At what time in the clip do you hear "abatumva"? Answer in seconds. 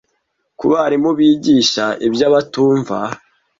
2.29-2.97